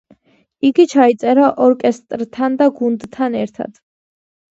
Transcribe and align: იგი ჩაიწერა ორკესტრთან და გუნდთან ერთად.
იგი 0.69 0.85
ჩაიწერა 0.93 1.49
ორკესტრთან 1.65 2.55
და 2.61 2.69
გუნდთან 2.79 3.37
ერთად. 3.43 3.79